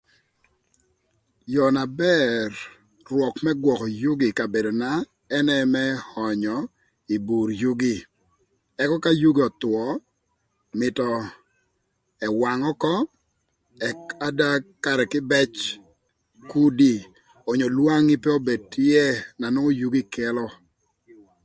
[1.53, 2.47] Yoo na bër
[3.09, 4.89] rwök më gwökö yugi ï kabedona
[5.37, 5.83] ënë më
[6.27, 6.57] önyö
[7.13, 7.95] ï bur yugi
[8.83, 9.83] ëka ka yugi öthwö
[10.79, 11.07] mïtö
[12.27, 12.95] ëwang ökö
[13.89, 14.49] ëk ada
[14.83, 15.53] karë kïbëc
[16.51, 16.93] kudi
[17.51, 19.03] onyo lwangi pe obed tye
[19.39, 20.45] na nwongo yugi kelo.